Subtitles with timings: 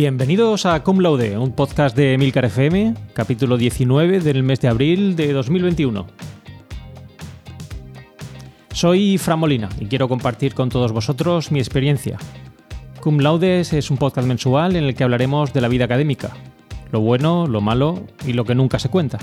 [0.00, 5.16] Bienvenidos a Cum Laude, un podcast de Milcar FM, capítulo 19 del mes de abril
[5.16, 6.06] de 2021.
[8.70, 12.16] Soy Fran Molina y quiero compartir con todos vosotros mi experiencia.
[13.00, 16.30] Cum Laudes es un podcast mensual en el que hablaremos de la vida académica,
[16.92, 19.18] lo bueno, lo malo y lo que nunca se cuenta.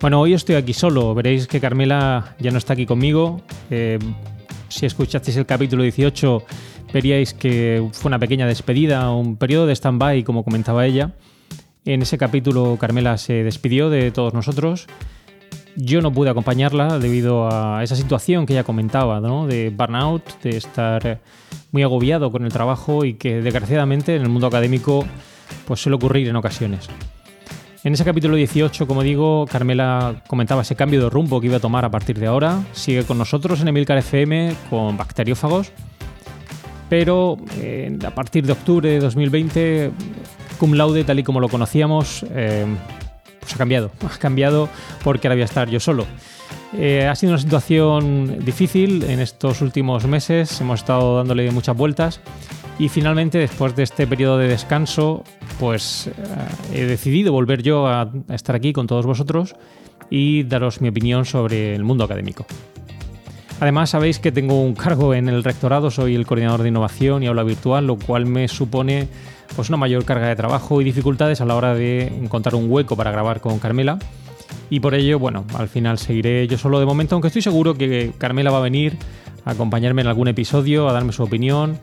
[0.00, 3.42] Bueno, hoy estoy aquí solo, veréis que Carmela ya no está aquí conmigo.
[3.68, 3.98] Eh,
[4.70, 6.42] si escuchasteis el capítulo 18
[6.92, 11.12] veríais que fue una pequeña despedida, un periodo de stand-by, como comentaba ella.
[11.84, 14.86] En ese capítulo Carmela se despidió de todos nosotros.
[15.76, 19.46] Yo no pude acompañarla debido a esa situación que ella comentaba, ¿no?
[19.46, 21.20] de burnout, de estar
[21.70, 25.06] muy agobiado con el trabajo y que desgraciadamente en el mundo académico
[25.66, 26.88] pues suele ocurrir en ocasiones.
[27.84, 31.60] En ese capítulo 18, como digo, Carmela comentaba ese cambio de rumbo que iba a
[31.60, 32.64] tomar a partir de ahora.
[32.72, 35.72] Sigue con nosotros en Emilcar FM con bacteriófagos
[36.88, 39.90] pero eh, a partir de octubre de 2020,
[40.58, 42.66] Cum Laude, tal y como lo conocíamos, eh,
[43.40, 43.90] pues ha cambiado.
[44.02, 44.68] Ha cambiado
[45.04, 46.06] porque ahora voy a estar yo solo.
[46.74, 52.20] Eh, ha sido una situación difícil en estos últimos meses, hemos estado dándole muchas vueltas
[52.78, 55.24] y finalmente después de este periodo de descanso,
[55.58, 56.10] pues
[56.74, 59.56] he decidido volver yo a estar aquí con todos vosotros
[60.10, 62.46] y daros mi opinión sobre el mundo académico.
[63.60, 67.26] Además, sabéis que tengo un cargo en el rectorado, soy el coordinador de innovación y
[67.26, 69.08] aula virtual, lo cual me supone
[69.56, 72.96] pues, una mayor carga de trabajo y dificultades a la hora de encontrar un hueco
[72.96, 73.98] para grabar con Carmela.
[74.70, 78.12] Y por ello, bueno, al final seguiré yo solo de momento, aunque estoy seguro que
[78.18, 78.96] Carmela va a venir
[79.44, 81.78] a acompañarme en algún episodio, a darme su opinión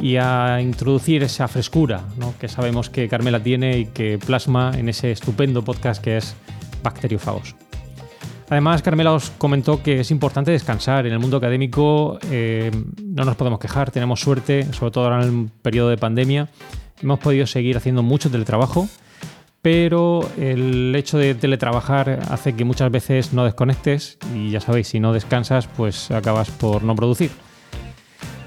[0.00, 2.02] y a introducir esa frescura
[2.40, 6.34] que sabemos que Carmela tiene y que plasma en ese estupendo podcast que es
[6.82, 7.54] Bacteriofagos.
[8.50, 11.06] Además, Carmela os comentó que es importante descansar.
[11.06, 15.28] En el mundo académico eh, no nos podemos quejar, tenemos suerte, sobre todo ahora en
[15.28, 16.48] el periodo de pandemia.
[17.00, 18.88] Hemos podido seguir haciendo mucho teletrabajo,
[19.62, 24.98] pero el hecho de teletrabajar hace que muchas veces no desconectes y ya sabéis, si
[24.98, 27.30] no descansas, pues acabas por no producir.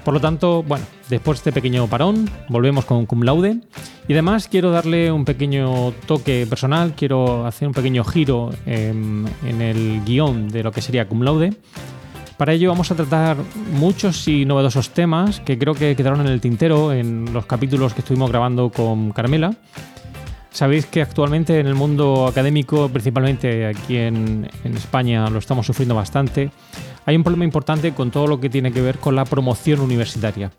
[0.04, 3.60] Por lo tanto, bueno, después de este pequeño parón, volvemos con Cum Laude.
[4.06, 10.02] Y además quiero darle un pequeño toque personal, quiero hacer un pequeño giro en, el
[10.04, 11.54] guion de lo que sería Cum Laude.
[12.36, 13.38] Para ello vamos a tratar
[13.72, 18.00] muchos y novedosos temas que creo que quedaron en el tintero en los capítulos que
[18.00, 19.54] estuvimos grabando con Carmela.
[20.50, 25.94] Sabéis que actualmente en el mundo académico, principalmente aquí en, en España, lo estamos sufriendo
[25.94, 26.50] bastante
[27.06, 30.50] hay un problema importante con todo lo que tiene que ver con la promoción universitaria.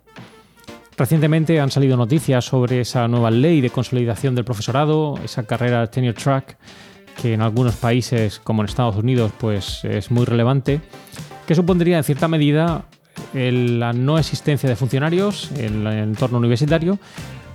[0.97, 6.13] Recientemente han salido noticias sobre esa nueva ley de consolidación del profesorado, esa carrera tenure
[6.13, 6.57] track,
[7.21, 10.81] que en algunos países, como en Estados Unidos, pues es muy relevante,
[11.47, 12.85] que supondría en cierta medida
[13.33, 16.99] la no existencia de funcionarios en el entorno universitario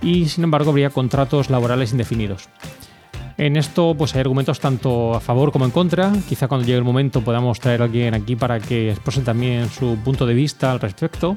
[0.01, 2.49] y sin embargo habría contratos laborales indefinidos.
[3.41, 6.13] En esto pues hay argumentos tanto a favor como en contra.
[6.29, 9.97] Quizá cuando llegue el momento podamos traer a alguien aquí para que exprese también su
[9.97, 11.35] punto de vista al respecto,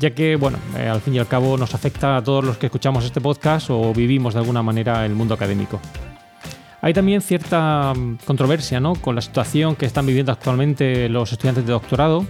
[0.00, 2.66] ya que bueno, eh, al fin y al cabo nos afecta a todos los que
[2.66, 5.78] escuchamos este podcast o vivimos de alguna manera el mundo académico.
[6.80, 8.96] Hay también cierta mm, controversia ¿no?
[8.96, 12.26] con la situación que están viviendo actualmente los estudiantes de doctorado.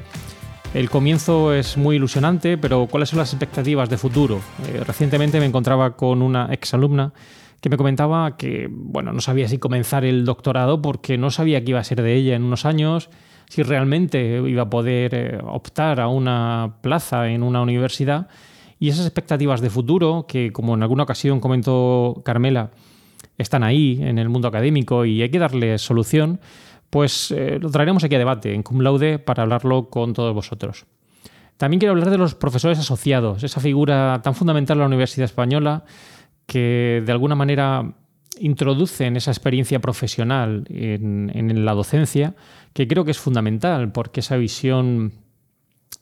[0.74, 4.40] El comienzo es muy ilusionante, pero ¿cuáles son las expectativas de futuro?
[4.66, 7.10] Eh, recientemente me encontraba con una exalumna
[7.62, 11.70] que me comentaba que, bueno, no sabía si comenzar el doctorado porque no sabía qué
[11.70, 13.08] iba a ser de ella en unos años,
[13.48, 18.26] si realmente iba a poder eh, optar a una plaza en una universidad.
[18.80, 22.72] Y esas expectativas de futuro, que como en alguna ocasión comentó Carmela,
[23.38, 26.40] están ahí en el mundo académico y hay que darle solución,
[26.90, 30.84] pues eh, lo traeremos aquí a debate en Cum Laude para hablarlo con todos vosotros.
[31.58, 35.84] También quiero hablar de los profesores asociados, esa figura tan fundamental en la Universidad Española
[36.46, 37.94] que de alguna manera
[38.38, 42.34] introducen esa experiencia profesional en, la docencia,
[42.72, 45.12] que creo que es fundamental, porque esa visión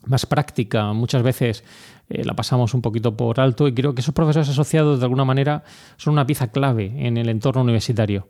[0.06, 1.64] más práctica muchas veces
[2.08, 5.24] eh, la pasamos un poquito por alto y creo que esos profesores asociados de alguna
[5.24, 5.64] manera
[5.96, 8.28] son una pieza clave en el entorno universitario.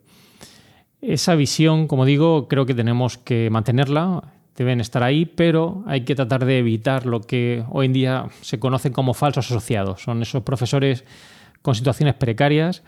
[1.01, 4.23] Esa visión, como digo, creo que tenemos que mantenerla,
[4.57, 8.59] deben estar ahí, pero hay que tratar de evitar lo que hoy en día se
[8.59, 10.03] conocen como falsos asociados.
[10.03, 11.05] Son esos profesores
[11.63, 12.83] con situaciones precarias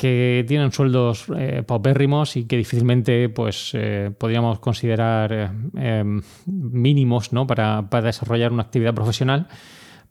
[0.00, 6.04] que tienen sueldos eh, paupérrimos y que difícilmente pues, eh, podríamos considerar eh,
[6.46, 7.46] mínimos ¿no?
[7.46, 9.46] para, para, desarrollar una actividad profesional,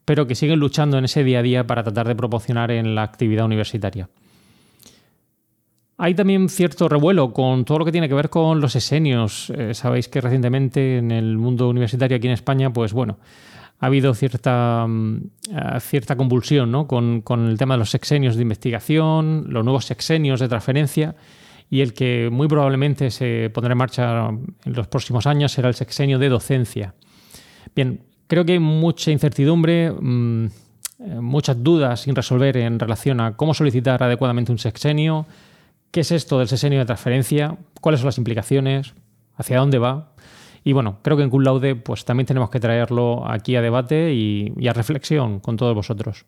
[0.06, 3.02] pero que siguen luchando en ese día a día para tratar de proporcionar en la
[3.02, 4.10] actividad universitaria.
[5.98, 9.52] Hay también cierto revuelo con todo lo que tiene que ver con los esenios.
[9.74, 13.18] sabéis que recientemente en el mundo universitario aquí en España, pues bueno,
[13.80, 15.18] ha habido cierta, mm,
[15.52, 16.88] eh, cierta convulsión ¿no?
[16.88, 21.16] con, el tema de los sexenios de investigación, los nuevos sexenios de transferencia
[21.70, 25.76] y el que muy probablemente se pondrá en marcha en los próximos años será el
[25.76, 26.96] sexenio de docencia.
[27.76, 30.48] Bien, creo que hay mucha incertidumbre, mm,
[31.22, 35.26] muchas dudas sin resolver en relación a cómo solicitar adecuadamente un sexenio,
[35.92, 38.94] qué es esto del sexenio de transferencia, cuáles son las implicaciones,
[39.38, 40.12] hacia dónde va.
[40.64, 44.14] Y bueno, creo que en Cum Laude pues, también tenemos que traerlo aquí a debate
[44.14, 46.26] y, a reflexión con todos vosotros.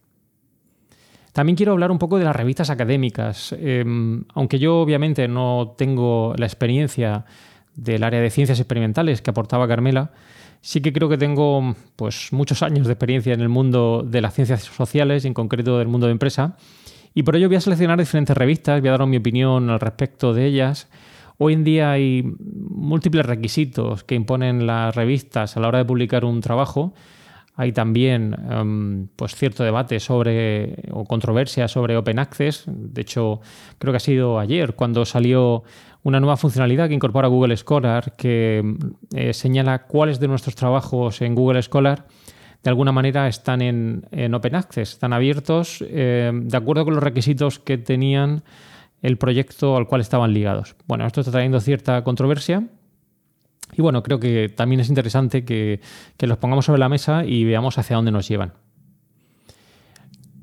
[1.34, 3.56] También quiero hablar un poco de las revistas académicas.
[3.58, 7.26] Em, aunque yo obviamente no tengo la experiencia
[7.76, 10.12] del área de ciencias experimentales que aportaba Carmela,
[10.60, 14.34] sí que creo que tengo pues, muchos años de experiencia en el mundo de las
[14.34, 16.58] ciencias sociales en concreto del mundo de empresa.
[17.14, 20.34] Y por ello voy a seleccionar diferentes revistas, voy a dar mi opinión al respecto
[20.34, 20.88] de ellas
[21.44, 26.24] Hoy en día hay múltiples requisitos que imponen las revistas a la hora de publicar
[26.24, 26.94] un trabajo.
[27.56, 32.66] Hay también em, pues cierto debate sobre o controversia sobre Open Access.
[32.68, 33.42] De hecho,
[33.80, 35.64] creo que ha sido ayer cuando salió
[36.04, 38.76] una nueva funcionalidad que incorpora Google Scholar que
[39.16, 42.06] eh, señala cuáles de nuestros trabajos en Google Scholar
[42.62, 47.58] de alguna manera están en, Open Access, están abiertos eh, de acuerdo con los requisitos
[47.58, 48.44] que tenían
[49.02, 50.76] el proyecto al cual estaban ligados.
[50.88, 52.68] Bueno, esto está trayendo cierta controversia.
[53.74, 55.80] Y bueno, creo que también es interesante que,
[56.20, 58.54] los pongamos sobre la mesa y veamos hacia dónde nos llevan.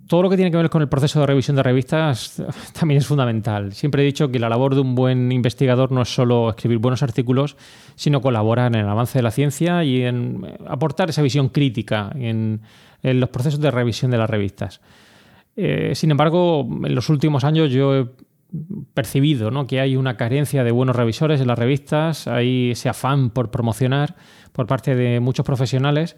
[0.08, 2.42] Todo lo que tiene que ver con el proceso de revisión de revistas
[2.78, 3.74] también es fundamental.
[3.74, 7.02] Siempre he dicho que la labor de un buen investigador no es solo escribir buenos
[7.02, 7.58] artículos,
[7.94, 12.62] sino colaborar en el avance de la ciencia y en aportar esa visión crítica en,
[13.02, 14.80] los procesos de revisión de las revistas.
[15.54, 18.08] Eh, sin embargo, en los últimos años yo he
[18.94, 19.66] percibido ¿no?
[19.66, 24.16] que hay una carencia de buenos revisores en las revistas, hay ese afán por promocionar
[24.52, 26.16] por parte de muchos profesionales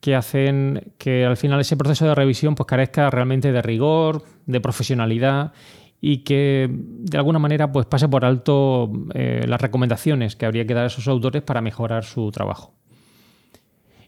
[0.00, 4.60] que hacen que al final ese proceso de revisión pues, carezca realmente de rigor, de
[4.60, 5.52] profesionalidad
[6.00, 10.74] y que de alguna manera pues, pase por alto eh, las recomendaciones que habría que
[10.74, 12.74] dar a esos autores para mejorar su trabajo.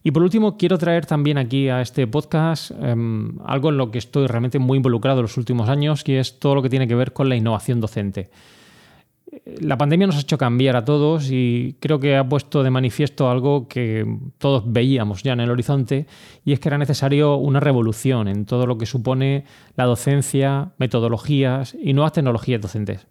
[0.02, 3.99] Y por último, quiero traer también aquí a este podcast em, algo en lo que
[3.99, 6.94] estoy realmente muy involucrado en los últimos años, que es todo lo que tiene que
[6.94, 8.31] ver con la innovación docente.
[9.61, 13.31] La pandemia nos ha hecho cambiar a todos y creo que ha puesto de manifiesto
[13.31, 14.05] algo que
[14.38, 16.06] todos veíamos ya en el horizonte
[16.44, 19.44] y es que era necesario una revolución en todo lo que supone
[19.76, 23.06] la docencia, metodologías y nuevas tecnologías docentes.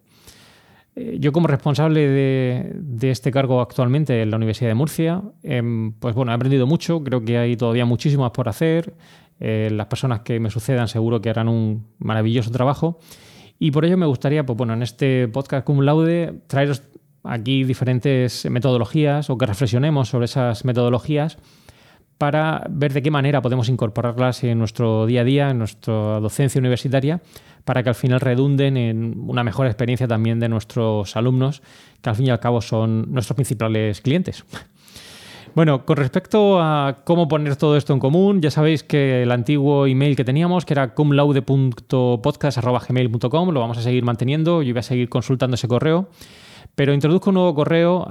[0.96, 6.14] Eh, yo como responsable de, este cargo actualmente en la Universidad de Murcia, em, pues
[6.14, 8.94] bueno, he aprendido mucho, creo que hay todavía muchísimo más por hacer,
[9.38, 12.98] eh, las personas que me sucedan seguro que harán un maravilloso trabajo.
[13.58, 16.82] Y por ello me gustaría, pues bueno, en este podcast cum laude traeros
[17.22, 21.38] aquí diferentes metodologías o que reflexionemos sobre esas metodologías
[22.20, 26.58] para ver de qué manera podemos incorporarlas en nuestro día a día, en nuestra docencia
[26.58, 27.22] universitaria
[27.64, 31.62] para que al final redunden en una mejor experiencia también de nuestros alumnos,
[32.02, 34.44] que al fin y al cabo son nuestros principales clientes.
[35.54, 39.86] Bueno, con respecto a cómo poner todo esto en común, ya sabéis que el antiguo
[39.86, 45.08] email que teníamos, que era cumlaude.podcast.gmail.com, lo vamos a seguir manteniendo, yo voy a seguir
[45.08, 46.10] consultando ese correo,
[46.74, 48.06] pero introduzco un nuevo correo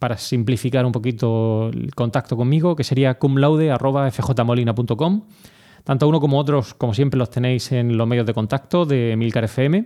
[0.00, 5.22] para simplificar un poquito el contacto conmigo, que sería cumlaude.fjmolina.com.
[5.84, 9.44] Tanto uno como otros, como siempre, los tenéis en los medios de contacto de Milcar
[9.44, 9.84] FM.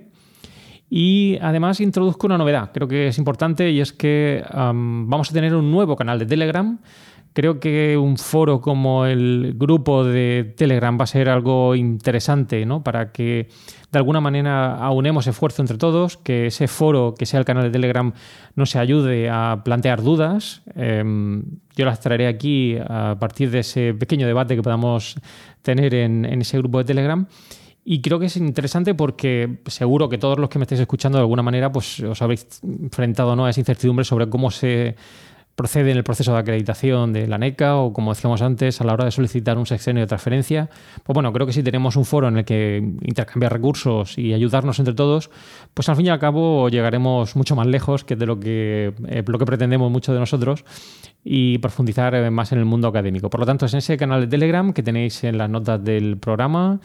[0.89, 5.53] Y además introduzco una novedad, creo que es importante, y es que vamos a tener
[5.55, 6.79] un nuevo canal de Telegram
[7.35, 12.85] Creo que un foro como el grupo de Telegram va a ser algo interesante, ¿no?
[12.85, 13.49] Para que
[13.91, 17.71] de alguna manera aunemos esfuerzo entre todos, que ese foro, que sea el canal de
[17.71, 18.13] Telegram,
[18.55, 20.63] nos ayude a plantear dudas.
[20.77, 21.43] Em,
[21.75, 25.17] yo las traeré aquí a partir de ese pequeño debate que podamos
[25.63, 27.27] tener en, ese grupo de Telegram.
[27.85, 31.23] Y creo que es interesante porque seguro que todos los que me estéis escuchando de
[31.23, 34.95] alguna manera pues os habéis enfrentado a esa incertidumbre sobre cómo se
[35.55, 38.93] procede en el proceso de acreditación de la NECA o, como decíamos antes, a la
[38.93, 40.69] hora de solicitar un sexenio de transferencia.
[41.05, 44.79] Pues bueno, creo que si tenemos un foro en el que intercambiar recursos y ayudarnos
[44.79, 45.31] entre todos,
[45.73, 49.23] pues al fin y al cabo llegaremos mucho más lejos que de lo que, eh,
[49.27, 50.65] lo que pretendemos muchos de nosotros
[51.23, 53.31] y profundizar eh, más en el mundo académico.
[53.31, 56.17] Por lo tanto, es en ese canal de Telegram que tenéis en las notas del
[56.19, 56.81] programa.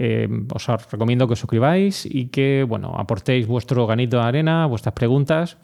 [0.00, 4.94] Eh, os recomiendo que os suscribáis y que bueno, aportéis vuestro ganito de arena, vuestras
[4.94, 5.58] preguntas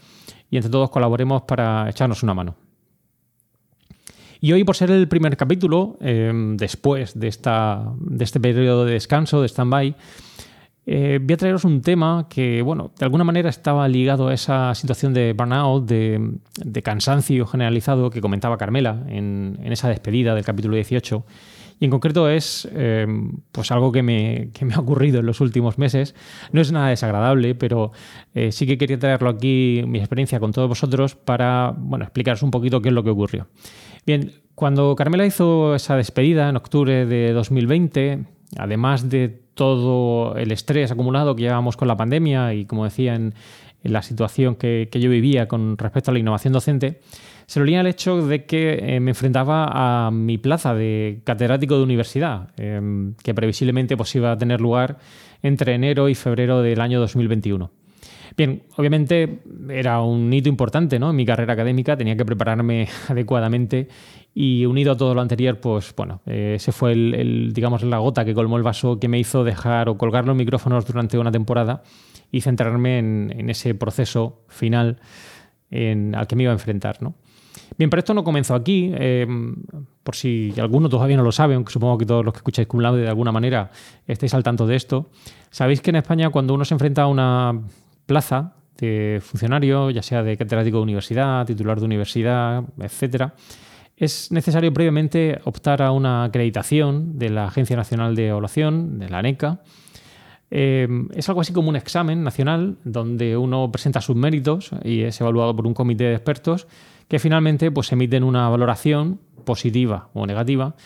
[0.51, 2.57] y entre todos colaboremos para echarnos una mano.
[4.41, 8.93] Y hoy, por ser el primer capítulo, em, después de, esta, de este periodo de
[8.93, 9.97] descanso, de stand-by,
[10.87, 14.75] Eh, voy a traeros un tema que, bueno, de alguna manera estaba ligado a esa
[14.75, 21.25] situación de burnout, de, cansancio generalizado que comentaba Carmela en, esa despedida del capítulo 18.
[21.85, 23.07] En concreto es eh,
[23.53, 26.14] pues algo que me, me, ha ocurrido en los últimos meses.
[26.50, 27.93] No es nada desagradable, pero
[28.35, 32.50] eh, sí que quería traerlo aquí, mi experiencia con todos vosotros, para bueno, explicaros un
[32.50, 33.49] poquito qué es lo que ocurrió.
[34.07, 38.25] Bien, cuando Carmela hizo esa despedida en octubre de 2020,
[38.57, 43.35] además de todo el estrés acumulado que llevábamos con la pandemia y, como decía, en,
[43.83, 47.03] la situación que, yo vivía con respecto a la innovación docente,
[47.47, 51.83] se lo el hecho de que eh, me enfrentaba a mi plaza de catedrático de
[51.83, 54.99] universidad, em, que previsiblemente pues, iba a tener lugar
[55.43, 57.71] entre enero y febrero del año 2021.
[58.37, 61.11] Bien, obviamente era un hito importante ¿no?
[61.11, 63.89] en mi carrera académica, tenía que prepararme adecuadamente
[64.35, 68.25] y unido a todo lo anterior, pues bueno, eh, ese fue el, digamos, la gota
[68.25, 71.85] que colmó el vaso que me hizo dejar o colgar los micrófonos durante una temporada
[72.33, 74.99] y centrarme en, ese proceso final
[75.71, 77.01] en, al que me iba a enfrentar.
[77.01, 77.15] ¿no?
[77.76, 79.26] Bien, pero esto no comenzó aquí, eh,
[80.02, 82.80] por si alguno todavía no lo sabe, aunque supongo que todos los que escucháis cum
[82.80, 83.71] de alguna manera
[84.06, 85.11] estéis al tanto de esto.
[85.50, 87.61] Sabéis que en España cuando uno se enfrenta a una
[88.06, 93.35] plaza de funcionario, ya sea de catedrático de universidad, titular de universidad, etcétera,
[93.97, 99.18] es necesario previamente optar a una acreditación de la Agencia Nacional de Evaluación, de la
[99.18, 99.61] ANECA.
[100.51, 105.21] Eh, es algo así como un examen nacional donde uno presenta sus méritos y es
[105.21, 106.67] evaluado por un comité de expertos
[107.09, 110.77] que finalmente pues, emiten una valoración positiva o negativa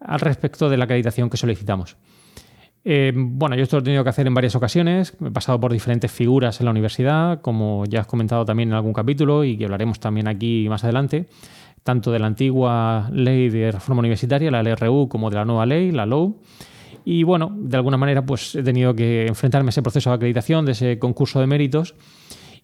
[0.00, 1.96] al respecto de la acreditación que solicitamos.
[2.84, 5.16] Eh, bueno, yo esto lo he tenido que hacer en varias ocasiones.
[5.24, 8.92] He pasado por diferentes figuras en la universidad, como ya has comentado también en algún
[8.92, 11.28] capítulo y que hablaremos también aquí más adelante
[11.82, 15.90] tanto de la antigua ley de reforma universitaria, la LRU, como de la nueva ley,
[15.90, 16.40] la LOU.
[17.04, 20.64] Y bueno, de alguna manera pues he tenido que enfrentarme a ese proceso de acreditación,
[20.64, 21.94] de ese concurso de méritos.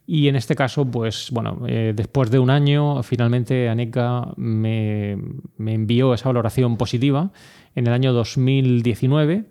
[0.07, 5.19] Y en este caso, pues bueno, eh, después de un año, finalmente ANECA me,
[5.59, 7.31] me, envió esa valoración positiva
[7.75, 9.45] en el año 2019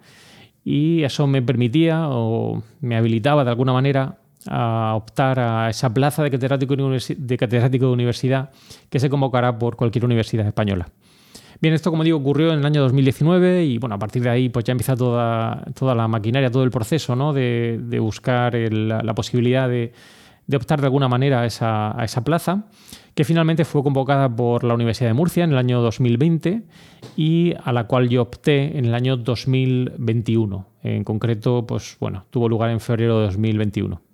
[0.63, 4.17] y eso me permitía o me habilitaba de alguna manera
[4.49, 8.49] a optar a esa plaza de catedrático de catedrático de universidad
[8.89, 10.89] que se convocará por cualquier universidad española.
[11.59, 14.49] Bien, esto como digo ocurrió en el año 2019 y bueno, a partir de ahí
[14.49, 17.33] pues ya empieza toda, toda la maquinaria, todo el proceso ¿no?
[17.33, 19.91] de, buscar la, posibilidad de,
[20.55, 22.65] optar de alguna manera a esa, a esa, plaza,
[23.15, 26.61] que finalmente fue convocada por la Universidad de Murcia en el año 2020
[27.15, 30.67] y a la cual yo opté en el año 2021.
[30.83, 34.06] En concreto, pues bueno, tuvo lugar en febrero de 2021.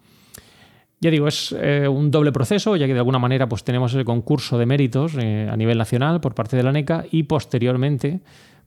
[1.03, 4.05] Ya digo, es eh, un doble proceso, ya que de alguna manera pues, tenemos el
[4.05, 8.21] concurso de méritos eh, a nivel nacional por parte de la NECA y posteriormente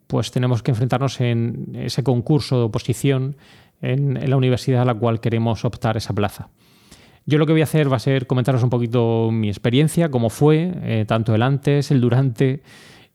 [0.07, 3.39] pues, tenemos que enfrentarnos en ese concurso de oposición
[3.81, 6.51] en, la universidad a la cual queremos optar esa plaza.
[7.25, 10.29] Yo lo que voy a hacer va a ser comentaros un poquito mi experiencia, cómo
[10.29, 12.63] fue, eh, tanto el antes, el durante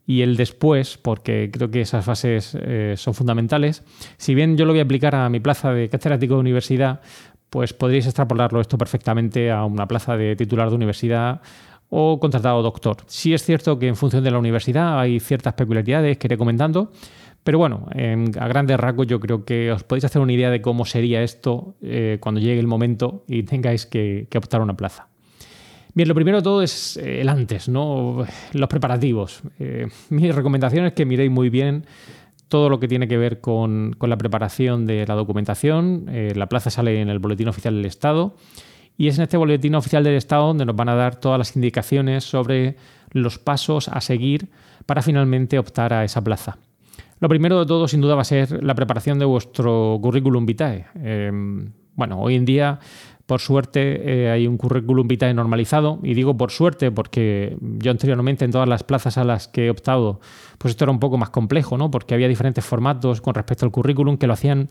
[0.07, 2.57] y el después, porque creo que esas fases
[2.95, 3.83] son fundamentales.
[4.17, 7.01] Si bien yo lo voy a aplicar a mi plaza de catedrático de universidad,
[7.51, 11.41] pues podréis extrapolarlo esto perfectamente a una plaza de titular de universidad
[11.89, 12.97] o contratado doctor.
[13.07, 16.93] Sí es cierto que en función de la universidad hay ciertas peculiaridades que iré comentando,
[17.43, 17.87] pero bueno,
[18.39, 21.75] a grandes rasgos yo creo que os podéis hacer una idea de cómo sería esto
[21.81, 25.09] eh, cuando llegue el momento y tengáis que, optar una plaza.
[25.93, 28.25] Bien, lo primero de todo es eh, el antes, ¿no?
[28.53, 29.41] Los preparativos.
[29.59, 31.85] Eh, mi recomendación es que miréis muy bien
[32.51, 36.07] todo lo que tiene que ver con, la preparación de la documentación.
[36.09, 38.35] Eh, la plaza sale en el Boletín Oficial del Estado
[38.97, 41.55] y es en este Boletín Oficial del Estado donde nos van a dar todas las
[41.55, 42.75] indicaciones sobre
[43.11, 44.49] los pasos a seguir
[44.85, 46.57] para finalmente optar a esa plaza.
[47.21, 50.87] Lo primero de todo, sin duda, va a ser la preparación de vuestro currículum vitae.
[50.95, 52.79] Em, bueno, hoy en día
[53.31, 58.43] por suerte eh, hay un currículum vitae normalizado y digo por suerte porque yo anteriormente
[58.43, 60.19] en todas las plazas a las que he optado
[60.57, 61.89] pues esto era un poco más complejo, ¿no?
[61.89, 64.67] Porque había diferentes formatos con respecto al currículum que lo hacían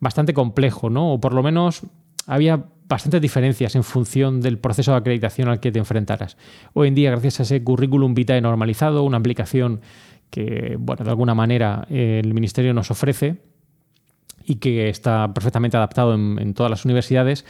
[0.00, 1.12] bastante complejo, ¿no?
[1.12, 1.82] O por lo menos
[2.26, 6.36] había bastantes diferencias en función del proceso de acreditación al que te enfrentaras.
[6.72, 9.82] Hoy en día, gracias a ese currículum vitae normalizado, una aplicación
[10.30, 13.36] que, bueno, de alguna manera eh, el Ministerio nos ofrece
[14.44, 17.44] y que está perfectamente adaptado en todas las universidades,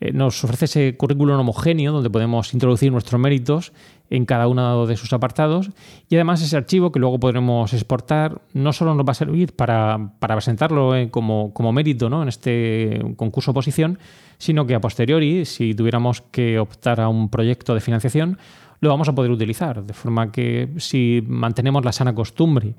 [0.00, 3.72] eh, nos ofrece ese currículum homogéneo donde podemos introducir nuestros méritos
[4.10, 5.70] en cada uno de sus apartados
[6.08, 10.12] y además ese archivo que luego podremos exportar no solo nos va a servir para,
[10.20, 12.22] presentarlo eh, como, mérito ¿no?
[12.22, 13.98] en este concurso oposición,
[14.38, 18.38] sino que a posteriori, si tuviéramos que optar a un proyecto de financiación,
[18.80, 19.82] lo vamos a poder utilizar.
[19.82, 22.74] De forma que si mantenemos la sana costumbre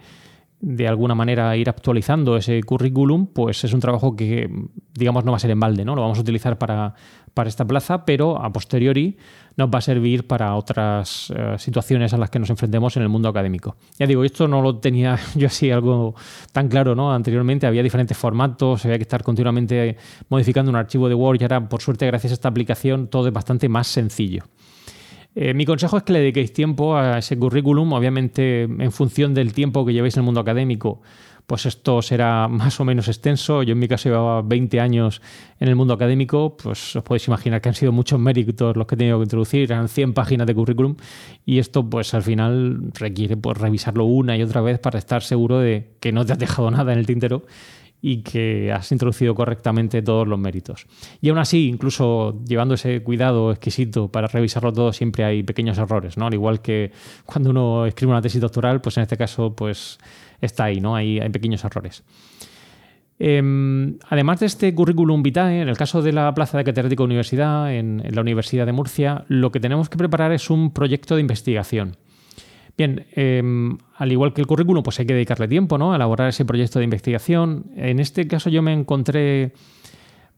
[0.59, 4.49] de alguna manera ir actualizando ese currículum, pues es un trabajo que,
[4.93, 5.95] digamos, no va a ser en balde, ¿no?
[5.95, 6.95] Lo vamos a utilizar para,
[7.33, 9.17] para esta plaza, pero a posteriori
[9.55, 13.09] nos va a servir para otras eh, situaciones a las que nos enfrentemos en el
[13.09, 13.75] mundo académico.
[13.99, 16.15] Ya digo, esto no lo tenía yo así algo
[16.51, 17.13] tan claro, ¿no?
[17.13, 19.97] Anteriormente había diferentes formatos, había que estar continuamente
[20.29, 23.33] modificando un archivo de Word y ahora, por suerte, gracias a esta aplicación, todo es
[23.33, 24.43] bastante más sencillo.
[25.39, 29.53] Eh, mi consejo es que le dediquéis tiempo a ese currículum, obviamente en función del
[29.53, 30.99] tiempo que llevéis en el mundo académico,
[31.45, 33.61] pues esto será más o menos extenso.
[33.61, 35.21] Yo en mi caso llevaba 20 años
[35.59, 38.95] en el mundo académico, pues os podéis imaginar que han sido muchos méritos los que
[38.95, 40.95] he tenido que introducir, eran 100 páginas de currículum.
[41.45, 45.59] Y esto pues al final requiere pues, revisarlo una y otra vez para estar seguro
[45.59, 47.43] de que no te has dejado nada en el tintero
[48.01, 50.85] y que has introducido correctamente todos los méritos.
[51.21, 56.17] Y aún así, incluso llevando ese cuidado exquisito para revisarlo todo, siempre hay pequeños errores,
[56.17, 56.27] ¿no?
[56.27, 56.91] Al igual que
[57.25, 59.97] cuando uno escribe una tesis doctoral, pues en este caso, pues
[60.41, 60.95] está ahí, ¿no?
[60.95, 62.03] Hay, pequeños errores.
[63.19, 67.07] Em, además de este currículum vitae, en el caso de la plaza de catedrático de
[67.07, 71.21] universidad, en la Universidad de Murcia, lo que tenemos que preparar es un proyecto de
[71.21, 71.97] investigación.
[72.77, 75.93] Bien, em, al igual que el currículum, pues hay que dedicarle tiempo ¿no?
[75.93, 77.71] a elaborar ese proyecto de investigación.
[77.75, 79.53] En este caso yo me encontré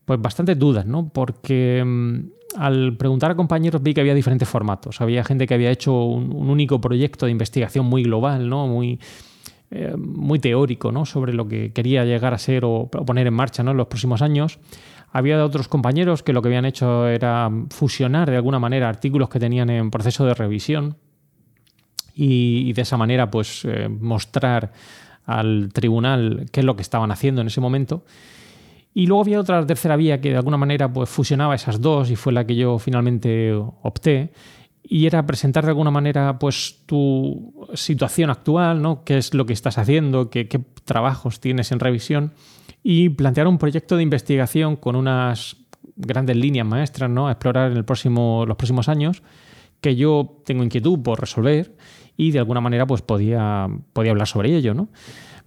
[0.05, 1.09] pues bastantes dudas, ¿no?
[1.09, 5.01] Porque em, al preguntar a compañeros vi que había diferentes formatos.
[5.01, 8.67] Había gente que había hecho un, único proyecto de investigación muy global, ¿no?
[8.67, 8.99] Muy,
[9.69, 11.05] eh, muy teórico, ¿no?
[11.05, 13.71] Sobre lo que quería llegar a ser o, poner en marcha ¿no?
[13.71, 14.59] en los próximos años.
[15.11, 19.39] Había otros compañeros que lo que habían hecho era fusionar de alguna manera artículos que
[19.39, 20.95] tenían en proceso de revisión
[22.21, 24.73] y, de esa manera pues eh, mostrar
[25.25, 28.03] al tribunal qué es lo que estaban haciendo en ese momento.
[28.93, 32.15] Y luego había otra tercera vía que de alguna manera pues, fusionaba esas dos y
[32.15, 34.33] fue la que yo finalmente opté.
[34.83, 39.03] Y era presentar de alguna manera pues, tu situación actual, ¿no?
[39.05, 42.33] qué es lo que estás haciendo, qué, qué trabajos tienes en revisión
[42.83, 45.55] y plantear un proyecto de investigación con unas
[45.95, 47.27] grandes líneas maestras ¿no?
[47.27, 49.21] a explorar en el próximo, los próximos años
[49.79, 51.75] que yo tengo inquietud por resolver
[52.19, 54.89] y de alguna manera pues podía, podía hablar sobre ello, ¿no?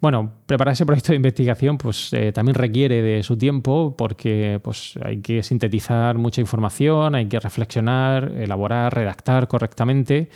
[0.01, 4.95] Bueno, preparar ese proyecto de investigación pues eh, también requiere de su tiempo porque pues
[5.05, 10.31] hay que sintetizar mucha información, hay que reflexionar, elaborar, redactar correctamente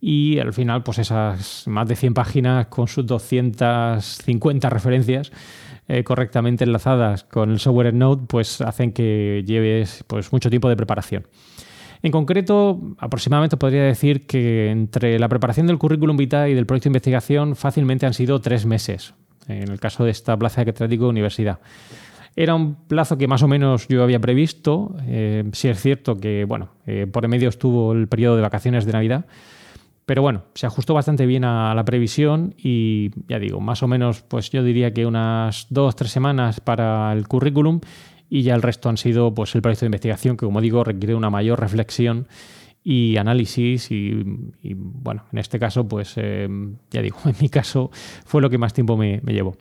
[0.00, 5.30] y al final pues esas más de 100 páginas con sus 250 referencias
[5.86, 10.76] eh, correctamente enlazadas con el software Node pues hacen que lleves pues mucho tiempo de
[10.76, 11.28] preparación.
[12.02, 16.84] En concreto, aproximadamente podría decir que entre la preparación del currículum vitae y del proyecto
[16.84, 19.14] de investigación fácilmente han sido tres meses,
[19.48, 21.58] en el caso de esta plaza de catedrático de universidad.
[22.36, 24.94] Era un plazo que más o menos yo había previsto.
[25.06, 28.86] Eh, sí es cierto que, bueno, eh, por en medio estuvo el periodo de vacaciones
[28.86, 29.26] de Navidad,
[30.06, 34.22] pero bueno, se ajustó bastante bien a la previsión y ya digo, más o menos,
[34.22, 37.80] pues yo diría que unas dos, tres semanas para el currículum
[38.28, 41.14] y ya el resto han sido pues, el proyecto de investigación que, como digo, requiere
[41.14, 42.28] una mayor reflexión
[42.84, 44.24] y análisis y,
[44.74, 46.48] bueno, en este caso, pues eh,
[46.90, 47.90] ya digo, en mi caso
[48.24, 49.56] fue lo que más tiempo me, llevó.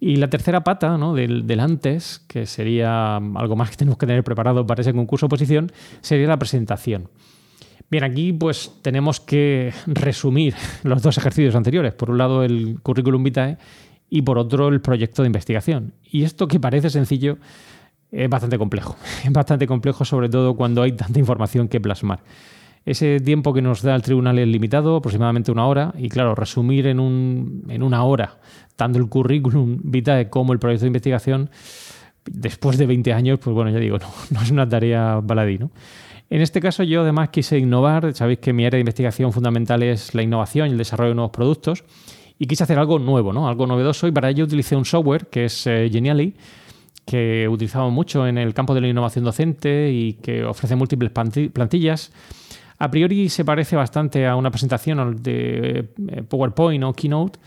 [0.00, 1.14] Y la tercera pata ¿no?
[1.14, 5.26] del, del, antes, que sería algo más que tenemos que tener preparado para ese concurso
[5.26, 5.70] oposición,
[6.00, 7.08] sería la presentación.
[7.92, 11.92] Bien, aquí pues tenemos que resumir los dos ejercicios anteriores.
[11.92, 13.58] Por un lado el currículum vitae
[14.08, 15.92] y por otro el proyecto de investigación.
[16.02, 17.36] Y esto que parece sencillo,
[18.12, 18.96] es bastante complejo.
[19.24, 22.20] Es bastante complejo, sobre todo cuando hay tanta información que plasmar.
[22.84, 26.88] Ese tiempo que nos da el tribunal es limitado, aproximadamente una hora, y claro, resumir
[26.88, 28.38] en, un, en una hora
[28.76, 31.50] tanto el currículum vitae como el proyecto de investigación,
[32.24, 35.58] después de 20 años, pues bueno, ya digo, no, no es una tarea baladí.
[35.58, 35.70] ¿no?
[36.30, 40.14] En este caso yo además quise innovar, sabéis que mi área de investigación fundamental es
[40.14, 41.84] la innovación y el desarrollo de nuevos productos,
[42.38, 43.48] y quise hacer algo nuevo, ¿no?
[43.48, 46.34] algo novedoso, y para ello utilicé un software que es eh, Genially,
[47.04, 52.12] que utilizamos mucho en el campo de la innovación docente y que ofrece múltiples plantillas.
[52.78, 57.38] A priori se parece bastante a una presentación de eh, PowerPoint o Keynote,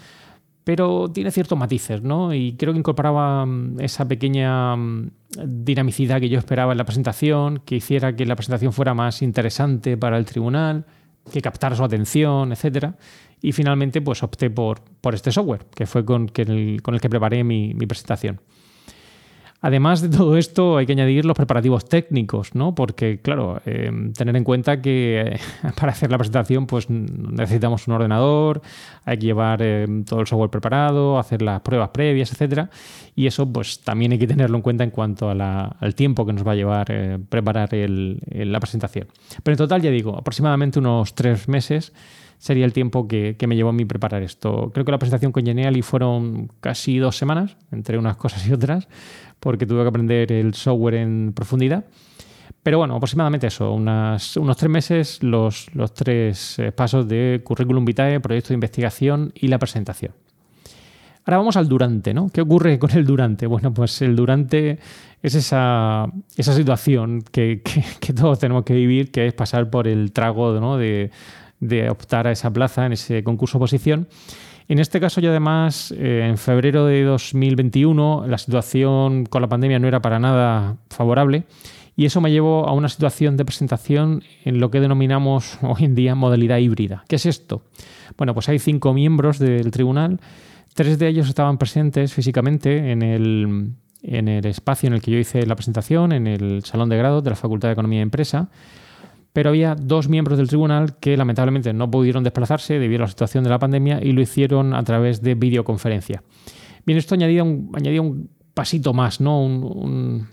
[0.63, 2.33] pero tiene ciertos matices, ¿no?
[2.33, 5.11] Y creo que incorporaba mm, esa pequeña mm,
[5.45, 9.97] dinamicidad que yo esperaba en la presentación, que hiciera que la presentación fuera más interesante
[9.97, 10.85] para el tribunal,
[11.31, 12.93] que captara su atención, etc.
[13.41, 17.09] Y finalmente, pues opté por, por este software, que fue con, el, con el que
[17.09, 18.39] preparé mi presentación.
[19.61, 22.75] Además de todo esto, hay que añadir los preparativos técnicos, ¿no?
[22.75, 25.39] Porque, claro, eh, tener en cuenta que eh,
[25.79, 28.61] para hacer la presentación, pues necesitamos un ordenador,
[29.05, 32.69] hay que llevar eh, todo el software preparado, hacer las pruebas previas, etcétera.
[33.15, 36.45] Y eso, pues también hay que tenerlo en cuenta en cuanto al tiempo que nos
[36.45, 39.07] va a llevar preparar la presentación.
[39.41, 41.93] Pero en total, ya digo, aproximadamente unos tres meses
[42.37, 44.71] sería el tiempo que, me llevó a mí preparar esto.
[44.73, 48.87] Creo que la presentación con Geniali fueron casi dos semanas, entre unas cosas y otras,
[49.39, 51.85] porque tuve que aprender el software en profundidad.
[52.63, 58.19] Pero bueno, aproximadamente eso, unos tres meses, los, los tres eh, pasos de currículum vitae,
[58.19, 60.13] proyecto de investigación y la presentación.
[61.25, 62.29] Ahora vamos al durante, ¿no?
[62.29, 63.47] ¿Qué ocurre con el durante?
[63.47, 64.79] Bueno, pues el durante
[65.23, 67.61] es esa, esa situación que,
[68.15, 70.77] todos tenemos que vivir, que es pasar por el trago ¿no?
[70.77, 71.09] de,
[71.59, 74.07] de optar a esa plaza en ese concurso oposición.
[74.67, 79.77] En este caso, yo además, eh, en febrero de 2021, la situación con la pandemia
[79.77, 81.43] no era para nada favorable
[81.95, 85.95] y eso me llevó a una situación de presentación en lo que denominamos hoy en
[85.95, 87.03] día modalidad híbrida.
[87.07, 87.61] ¿Qué es esto?
[88.17, 90.19] Bueno, pues hay cinco miembros del tribunal,
[90.73, 95.19] tres de ellos estaban presentes físicamente en el, en el espacio en el que yo
[95.19, 98.49] hice la presentación, en el salón de grado de la Facultad de Economía y Empresa
[99.35, 103.43] pero había dos miembros del tribunal que lamentablemente no pudieron desplazarse debido a la situación
[103.43, 106.23] de la pandemia y lo hicieron a través de videoconferencia.
[106.85, 109.43] Bien, esto añadía un, añadía un pasito más, ¿no?
[109.43, 110.25] Un,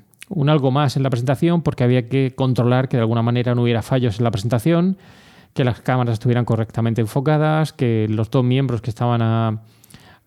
[0.46, 3.82] algo más en la presentación porque había que controlar que de alguna manera no hubiera
[3.82, 4.96] fallos en la presentación,
[5.52, 9.62] que las cámaras estuvieran correctamente enfocadas, que los dos miembros que estaban a,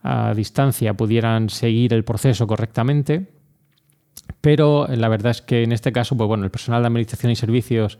[0.04, 3.32] a distancia pudieran seguir el proceso correctamente.
[4.42, 7.38] Pero la verdad es que en este caso, pues bueno, el personal de administración y
[7.38, 8.00] servicios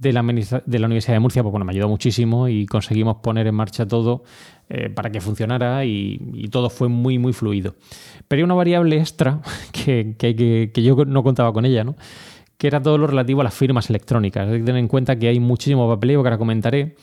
[0.00, 3.46] de la, de la Universidad de Murcia, pues bueno, me ayudó muchísimo y conseguimos poner
[3.46, 4.24] en marcha todo
[4.70, 7.74] eh, para que funcionara y, todo fue muy, muy fluido.
[8.26, 9.40] Pero hay una variable extra
[9.72, 11.96] que, que, que, yo no contaba con ella, ¿no?
[12.56, 14.48] que era todo lo relativo a las firmas electrónicas.
[14.48, 16.96] Hay que tener en cuenta que hay muchísimo papeleo que ahora comentaré.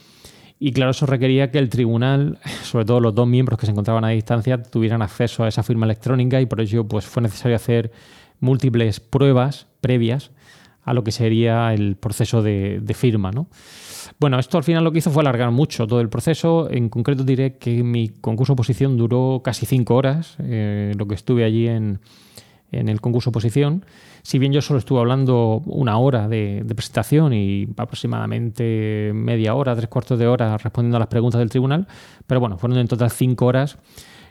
[0.60, 4.06] Y claro, eso requería que el tribunal, sobre todo los dos miembros que se encontraban
[4.06, 7.92] a distancia, tuvieran acceso a esa firma electrónica y por ello pues, fue necesario hacer
[8.40, 10.32] múltiples pruebas previas
[10.88, 13.30] a lo que sería el proceso de, firma.
[13.32, 13.48] ¿no?
[14.22, 16.72] Bueno, esto al final lo que hizo fue alargar mucho todo el proceso.
[16.72, 21.44] En concreto diré que mi concurso oposición duró casi cinco horas, eh, lo que estuve
[21.44, 22.00] allí en,
[22.72, 23.86] el concurso oposición.
[24.24, 29.76] Si bien yo solo estuve hablando una hora de, de, presentación y aproximadamente media hora,
[29.76, 31.86] tres cuartos de hora respondiendo a las preguntas del tribunal,
[32.28, 33.78] pero bueno, fueron en total cinco horas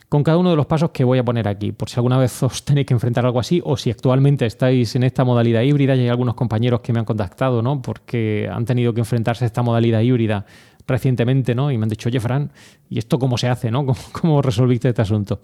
[0.08, 2.42] con cada uno de los pasos que voy a poner aquí, por si alguna vez
[2.42, 6.00] os tenéis que enfrentar algo así o si actualmente estáis en esta modalidad híbrida y
[6.00, 7.82] hay algunos compañeros que me han contactado, ¿no?
[7.82, 10.46] Porque han tenido que enfrentarse a esta modalidad híbrida
[10.86, 11.70] recientemente, ¿no?
[11.70, 12.52] Y me han dicho, oye, Fran,
[12.88, 13.84] ¿y esto cómo se hace, ¿no?
[14.12, 15.40] ¿Cómo, resolviste este asunto?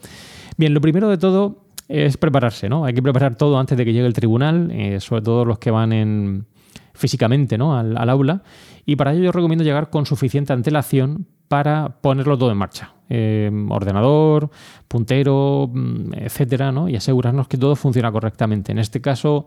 [0.56, 2.84] Bien, lo primero de todo es prepararse, ¿no?
[2.84, 5.70] Hay que preparar todo antes de que llegue el tribunal, eh, sobre todo los que
[5.72, 6.46] van en,
[6.94, 7.76] físicamente ¿no?
[7.76, 8.42] al, al aula.
[8.86, 12.92] Y para ello yo recomiendo llegar con suficiente antelación para ponerlo todo en marcha.
[13.14, 14.48] Em, ordenador,
[14.88, 16.88] puntero, mm, etcétera, ¿no?
[16.88, 18.72] y asegurarnos que todo funciona correctamente.
[18.72, 19.46] En este caso,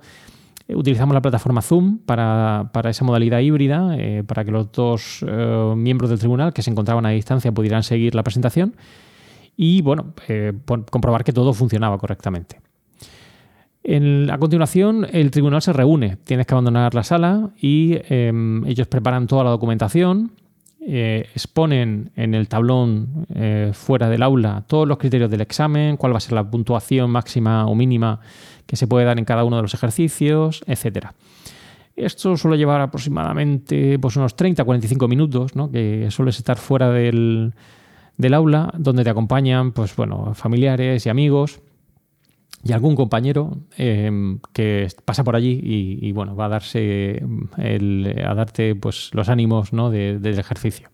[0.67, 5.73] eh, utilizamos la plataforma Zoom para, esa modalidad híbrida, eh, para que los dos eh,
[5.75, 8.75] miembros del tribunal que se encontraban a distancia pudieran seguir la presentación
[9.57, 10.13] y bueno,
[10.91, 12.59] comprobar que todo funcionaba correctamente.
[14.29, 16.17] a continuación, el tribunal se reúne.
[16.17, 20.33] Tienes que abandonar la sala y em, ellos preparan toda la documentación
[20.87, 26.13] eh, exponen en el tablón eh, fuera del aula todos los criterios del examen, cuál
[26.13, 28.19] va a ser la puntuación máxima o mínima
[28.67, 31.07] que se puede dar en cada uno de los ejercicios, etc.
[31.95, 35.71] Esto suele llevar aproximadamente pues, unos 30-45 minutos, ¿no?
[35.71, 37.53] que sueles estar fuera del,
[38.17, 41.61] del, aula, donde te acompañan pues, bueno, familiares y amigos
[42.65, 47.23] y algún compañero em, que pasa por allí y, bueno, va a darse
[47.57, 49.91] a darte pues, los ánimos ¿no?
[49.91, 50.89] del ejercicio.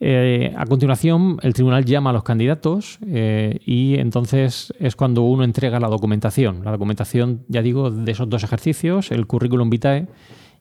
[0.00, 5.44] Eh, a continuación, el tribunal llama a los candidatos eh, y entonces es cuando uno
[5.44, 6.64] entrega la documentación.
[6.64, 10.08] La documentación, ya digo, de esos dos ejercicios, el currículum vitae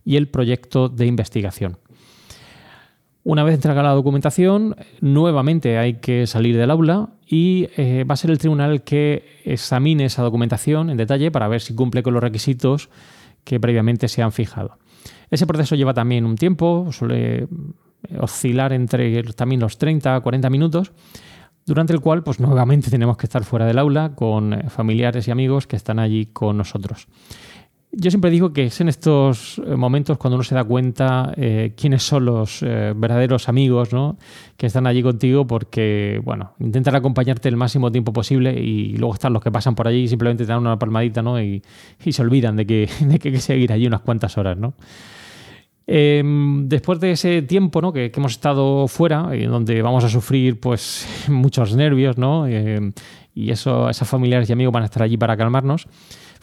[0.04, 1.78] y el proyecto de investigación.
[3.24, 8.17] Una vez entregada la documentación, nuevamente hay que salir del aula y eh, va a
[8.17, 12.21] ser el tribunal que examine esa documentación en detalle para ver si cumple con los
[12.21, 12.89] requisitos
[13.45, 14.77] que previamente se han fijado.
[15.29, 17.47] Ese proceso lleva también un tiempo, suele
[18.19, 20.91] oscilar entre también los 30 a 40 minutos,
[21.65, 25.31] durante el cual pues nuevamente tenemos que estar fuera del aula con eh, familiares y
[25.31, 27.07] amigos que están allí con nosotros.
[27.93, 31.73] Yo siempre digo que es en estos eh, momentos cuando uno se da cuenta eh,
[31.75, 34.17] quiénes son los eh, verdaderos amigos ¿no?
[34.56, 39.34] que están allí contigo, porque bueno, intentan acompañarte el máximo tiempo posible y luego están
[39.34, 41.41] los que pasan por allí y simplemente te dan una palmadita ¿no?
[41.41, 41.62] y,
[41.99, 44.58] se olvidan de que, de que hay que seguir allí unas cuantas horas.
[44.58, 44.73] ¿no?
[45.86, 47.91] Em, después de ese tiempo ¿no?
[47.91, 52.47] que, hemos estado fuera, y donde vamos a sufrir pues, muchos nervios, ¿no?
[52.47, 52.93] Em,
[53.36, 55.88] y eso, esos familiares y amigos van a estar allí para calmarnos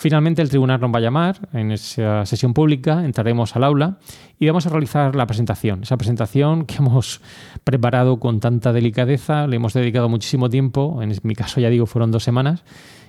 [0.00, 3.98] Finalmente el tribunal nos va a llamar en esa sesión pública, entraremos al aula
[4.38, 5.82] y vamos a realizar la presentación.
[5.82, 7.20] Esa presentación que hemos
[7.64, 12.12] preparado con tanta delicadeza, le hemos dedicado muchísimo tiempo, en mi caso ya digo fueron
[12.12, 12.62] dos semanas,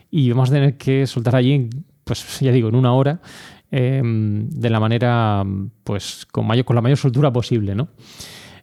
[0.09, 1.69] y vamos a tener que soltar allí,
[2.05, 3.21] pues ya digo, en una hora,
[3.69, 5.45] em, de la manera,
[5.83, 7.89] pues con, mayor, con la mayor soltura posible, ¿no?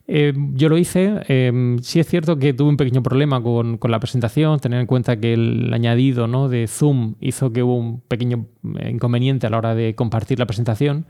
[0.09, 1.23] Eh, yo lo hice.
[1.29, 5.19] Eh, sí es cierto que tuve un pequeño problema con, la presentación, tener en cuenta
[5.19, 6.49] que el añadido ¿no?
[6.49, 8.47] de Zoom hizo que hubo un pequeño
[8.79, 11.07] eh, inconveniente a la hora de compartir la presentación.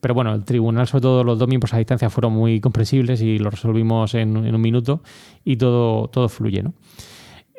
[0.00, 3.38] Pero bueno, el tribunal, sobre todo los dos miembros a distancia, fueron muy comprensibles y
[3.38, 5.02] lo resolvimos en, un minuto
[5.44, 6.62] y todo, todo fluye.
[6.62, 6.74] ¿no?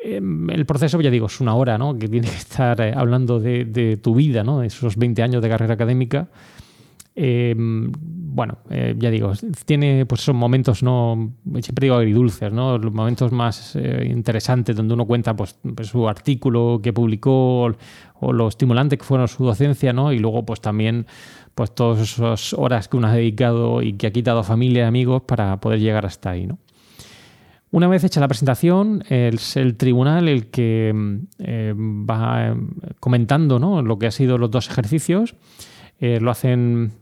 [0.02, 1.98] el proceso, ya digo, es una hora, ¿no?
[1.98, 4.60] Que tienes que estar hablando de, de, tu vida, ¿no?
[4.60, 6.30] De esos 20 años de carrera académica
[7.22, 7.54] eh,
[8.32, 9.32] bueno, eh, ya digo,
[9.64, 12.78] tiene pues esos momentos, no siempre digo agridulces, ¿no?
[12.78, 17.72] los momentos más eh, interesantes donde uno cuenta pues, pues, su artículo que publicó
[18.20, 20.12] o, lo estimulante que fueron su docencia, ¿no?
[20.12, 21.06] y luego pues también
[21.56, 24.86] pues todas esas horas que uno ha dedicado y que ha quitado a familia y
[24.86, 26.46] amigos para poder llegar hasta ahí.
[26.46, 26.58] ¿no?
[27.72, 30.92] Una vez hecha la presentación, es el tribunal el que
[32.08, 32.56] va
[33.00, 33.82] comentando ¿no?
[33.82, 35.34] lo que han sido los dos ejercicios.
[35.98, 36.92] lo hacen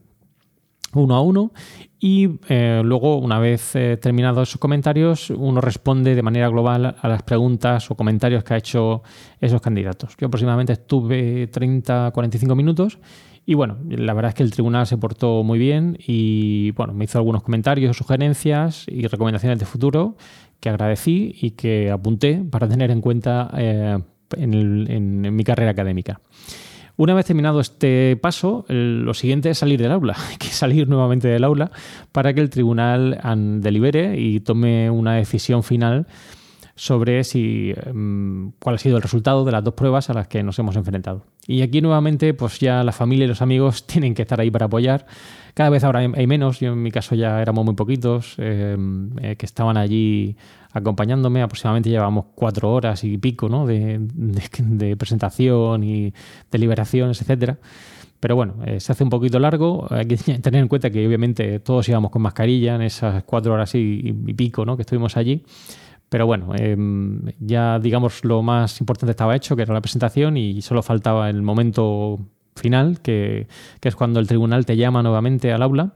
[0.95, 1.53] uno a uno
[2.01, 7.09] y eh, luego, una vez eh, terminados esos comentarios, uno responde de manera global a
[7.09, 9.03] las preguntas o comentarios que ha hecho
[9.41, 10.17] esos candidatos.
[10.17, 12.99] Yo aproximadamente estuve 30-45 minutos
[13.45, 17.05] y bueno, la verdad es que el tribunal se portó muy bien y bueno, me
[17.05, 20.17] hizo algunos comentarios, sugerencias y recomendaciones de futuro
[20.61, 23.99] que agradecí y que apunté para tener en cuenta eh,
[24.37, 26.21] en mi carrera académica.
[26.99, 30.17] Una vez terminado este paso, lo siguiente es salir del aula.
[30.31, 31.71] Hay que salir nuevamente del aula
[32.11, 33.21] para que el tribunal
[33.63, 36.09] delibere y tome una decisión final
[36.79, 40.45] sobre si em, cuál ha sido el resultado de las dos pruebas a las que
[40.45, 41.25] nos hemos enfrentado.
[41.45, 44.67] Y aquí nuevamente, pues ya la familia y los amigos tienen que estar ahí para
[44.67, 45.05] apoyar.
[45.55, 49.35] Cada vez ahora hay menos, yo en mi caso ya éramos muy poquitos em, eh,
[49.35, 50.37] que estaban allí
[50.73, 51.43] acompañándome.
[51.43, 53.67] Aproximadamente llevamos cuatro horas y pico ¿no?
[53.67, 56.15] de, presentación y
[56.49, 57.59] deliberaciones, etcétera.
[58.21, 59.89] Pero bueno, eh, se hace un poquito largo.
[59.91, 63.75] Hay que tener en cuenta que obviamente todos íbamos con mascarilla en esas cuatro horas
[63.75, 64.77] y, pico ¿no?
[64.77, 65.43] que estuvimos allí.
[66.09, 70.63] Pero bueno, em, ya digamos lo más importante estaba hecho, que era la presentación, y
[70.63, 72.19] solo faltaba el momento
[72.59, 73.47] final, que,
[73.83, 75.93] es cuando el tribunal te llama nuevamente al aula,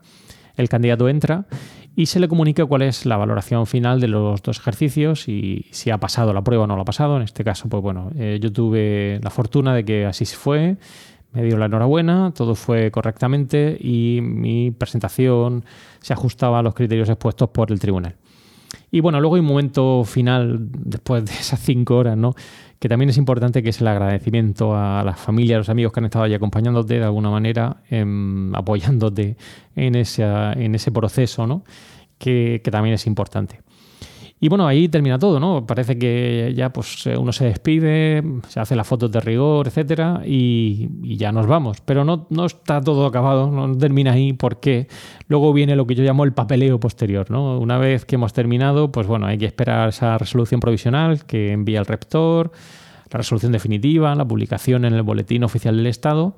[0.56, 1.46] el candidato entra
[1.94, 5.90] y se le comunica cuál es la valoración final de los dos ejercicios y si
[5.90, 7.16] ha pasado la prueba o no lo ha pasado.
[7.16, 10.76] En este caso, pues bueno, eh, yo tuve la fortuna de que así se fue,
[11.32, 15.64] me dio la enhorabuena, todo fue correctamente y mi presentación
[16.00, 18.16] se ajustaba a los criterios expuestos por el tribunal.
[18.90, 22.34] Y bueno, luego hay un momento final, después de esas cinco horas, ¿no?
[22.78, 26.00] que también es importante, que es el agradecimiento a las familias, a los amigos que
[26.00, 29.36] han estado ahí acompañándote de alguna manera, em, apoyándote
[29.76, 31.62] en, en ese proceso, ¿no?
[32.22, 33.60] que, también es importante.
[34.44, 35.64] Y bueno, ahí termina todo, ¿no?
[35.64, 40.88] Parece que ya pues uno se despide, se hace las fotos de rigor, etcétera, y,
[41.16, 41.80] ya nos vamos.
[41.80, 44.88] Pero no, no, está todo acabado, no termina ahí porque
[45.28, 47.60] luego viene lo que yo llamo el papeleo posterior, ¿no?
[47.60, 51.78] Una vez que hemos terminado, pues bueno, hay que esperar esa resolución provisional que envía
[51.78, 52.50] el rector,
[53.12, 56.36] la resolución definitiva, la publicación en el boletín oficial del Estado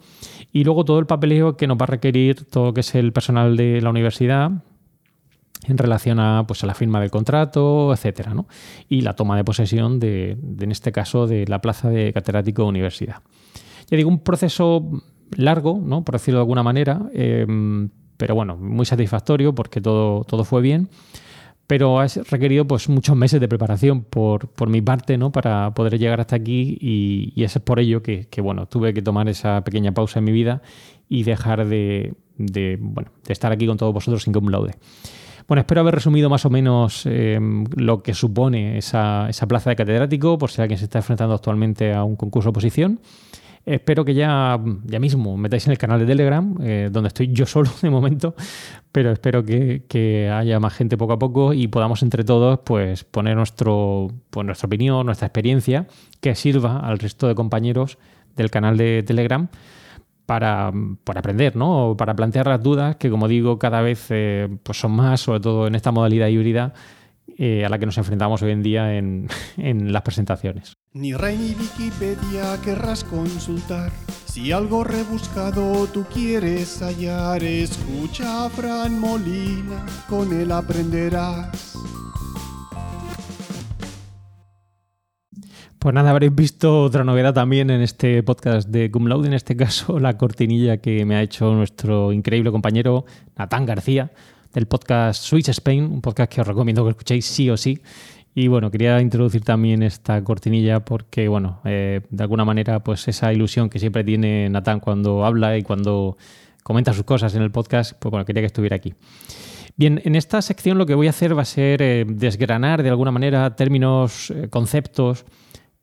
[0.53, 3.15] y luego todo el papeleo que nos va a requerir todo lo que es el
[3.15, 4.51] personal de la universidad,
[5.67, 8.47] en relación a, pues, a la firma del contrato, etcétera, ¿no?
[8.89, 12.69] y la toma de posesión de, en este caso, de la plaza de catedrático de
[12.69, 13.17] universidad.
[13.91, 15.03] Ya digo, un proceso
[15.37, 16.05] largo, ¿no?
[16.05, 20.89] por decirlo de alguna manera, em, pero bueno, muy satisfactorio porque todo, todo fue bien.
[21.67, 25.33] Pero ha requerido pues, muchos meses de preparación por, por mi parte ¿no?
[25.33, 29.31] para poder llegar hasta aquí y, y es por ello que, bueno, tuve que tomar
[29.31, 30.61] esa pequeña pausa en mi vida
[31.09, 34.75] y dejar de, de, bueno, de estar aquí con todos vosotros sin un laude.
[35.47, 40.39] Bueno, espero haber resumido más o menos em, lo que supone esa, plaza de catedrático,
[40.39, 43.01] por si alguien se está enfrentando actualmente a un concurso de oposición.
[43.67, 47.47] Espero que ya, ya mismo metáis en el canal de Telegram, eh, donde estoy yo
[47.47, 48.35] solo de momento,
[48.91, 53.37] pero espero que, haya más gente poco a poco y podamos entre todos pues, poner
[53.37, 55.87] nuestro, pues, nuestra opinión, nuestra experiencia,
[56.21, 57.99] que sirva al resto de compañeros
[58.35, 59.49] del canal de Telegram
[60.27, 60.73] para,
[61.15, 61.97] aprender, ¿no?
[61.97, 65.67] Para plantear las dudas que, como digo, cada vez eh, pues son más, sobre todo
[65.67, 66.73] en esta modalidad híbrida
[67.37, 70.77] eh, a la que nos enfrentamos hoy en día en, en las presentaciones.
[70.93, 73.91] Ni Rey ni Wikipedia querrás consultar.
[74.27, 81.75] Si algo rebuscado tú quieres hallar, escucha a Fran Molina, con él aprenderás.
[85.85, 89.55] Pues nada, habréis visto otra novedad también en este podcast de Cum Laude, en este
[89.55, 93.05] caso la cortinilla que me ha hecho nuestro increíble compañero
[93.37, 94.11] Natán García
[94.55, 97.81] del podcast Switch Spain, un podcast que os recomiendo que escuchéis sí o sí.
[98.35, 103.31] Y bueno, quería introducir también esta cortinilla porque, bueno, eh, de alguna manera, pues esa
[103.31, 106.17] ilusión que siempre tiene Natán cuando habla y cuando
[106.63, 108.95] comenta sus cosas en el podcast, pues bueno, quería que estuviera aquí.
[109.77, 112.89] Bien, en esta sección lo que voy a hacer va a ser eh, desgranar de
[112.89, 115.27] alguna manera términos, eh, conceptos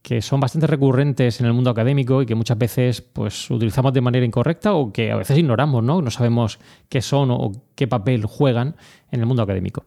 [0.01, 4.01] que son bastante recurrentes en el mundo académico y que muchas veces pues, utilizamos de
[4.01, 6.01] manera incorrecta o que a veces ignoramos, ¿no?
[6.01, 6.59] No sabemos
[6.89, 8.75] qué son o qué papel juegan
[9.11, 9.85] en el mundo académico.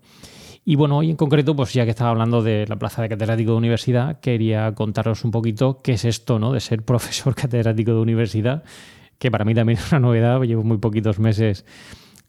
[0.65, 3.51] Y bueno, hoy en concreto, pues ya que estaba hablando de la plaza de catedrático
[3.51, 6.53] de universidad, quería contaros un poquito qué es esto, ¿no?
[6.53, 8.63] De ser profesor catedrático de universidad,
[9.19, 11.67] que para mí también es una novedad, llevo muy poquitos meses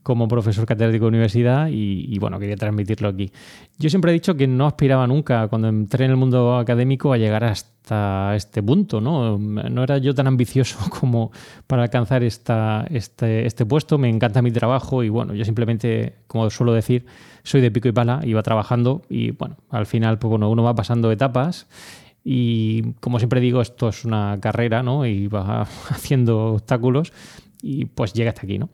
[0.06, 3.32] como profesor catedrático de universidad y, bueno, quería transmitirlo aquí.
[3.80, 7.18] Yo siempre he dicho que no aspiraba nunca, cuando entré en el mundo académico, a
[7.18, 9.40] llegar hasta este punto, ¿no?
[9.40, 11.32] No era yo tan ambicioso como
[11.66, 16.52] para alcanzar esta, este, este puesto, me encanta mi trabajo y bueno, yo simplemente, como
[16.52, 17.08] suelo decir,
[17.42, 20.76] soy de pico y pala, iba trabajando y bueno, al final, pues bueno, uno va
[20.76, 21.66] pasando etapas
[22.24, 25.08] y como siempre digo, esto es una carrera, ¿no?
[25.08, 27.12] Y va haciendo obstáculos
[27.64, 28.70] y pues llega hasta aquí, ¿no?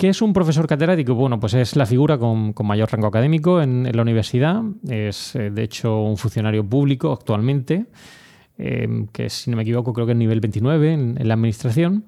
[0.00, 1.14] ¿Qué es un profesor catedrático?
[1.14, 4.62] Bueno, pues es la figura con, mayor rango académico en, la universidad.
[4.88, 7.84] Es, eh, de hecho, un funcionario público actualmente,
[8.56, 12.06] em, que si no me equivoco creo que es nivel 29 en, la administración.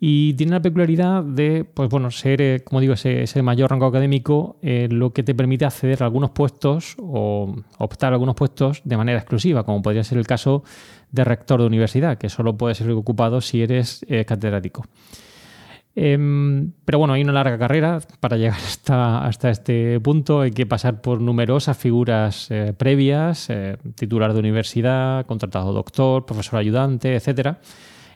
[0.00, 4.56] Y tiene la peculiaridad de, pues bueno, ser, eh, como digo, ese, mayor rango académico,
[4.62, 8.96] eh, lo que te permite acceder a algunos puestos o optar a algunos puestos de
[8.96, 10.64] manera exclusiva, como podría ser el caso
[11.12, 14.86] de rector de universidad, que solo puede ser ocupado si eres catedrático.
[16.00, 20.42] Em, pero bueno, hay una larga carrera para llegar hasta, hasta este punto.
[20.42, 26.60] Hay que pasar por numerosas figuras eh, previas, eh, titular de universidad, contratado doctor, profesor
[26.60, 27.58] ayudante, etcétera,